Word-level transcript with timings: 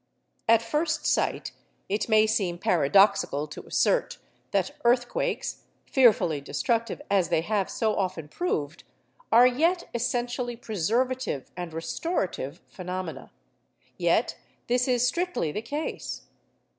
At 0.49 0.63
first 0.63 1.05
sight 1.05 1.51
it 1.87 2.09
may 2.09 2.25
seem 2.25 2.57
paradoxical 2.57 3.45
to 3.45 3.67
assert 3.67 4.17
that 4.49 4.75
earthquakes, 4.83 5.65
fearfully 5.85 6.41
destructive 6.41 7.03
as 7.11 7.29
they 7.29 7.41
have 7.41 7.69
so 7.69 7.95
often 7.95 8.27
proved, 8.27 8.83
are 9.31 9.45
yet 9.45 9.87
essentially 9.93 10.55
preservative 10.55 11.51
and 11.55 11.71
restorative 11.71 12.63
phenomena; 12.67 13.29
yet 13.95 14.37
this 14.65 14.87
is 14.87 15.05
strictly 15.05 15.51
the 15.51 15.61
case. 15.61 16.23